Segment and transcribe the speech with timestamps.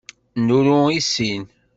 [0.45, 1.43] Nru i sin.